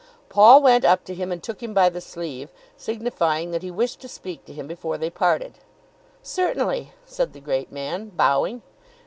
[0.29, 3.99] Paul went up to him and took him by the sleeve, signifying that he wished
[3.99, 5.59] to speak to him before they parted.
[6.23, 8.63] "Certainly," said the great man bowing.